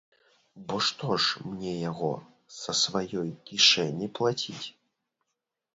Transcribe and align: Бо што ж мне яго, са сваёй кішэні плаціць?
Бо 0.69 0.75
што 0.87 1.17
ж 1.25 1.43
мне 1.49 1.73
яго, 1.91 2.11
са 2.61 2.71
сваёй 2.83 3.29
кішэні 3.53 4.11
плаціць? 4.21 4.65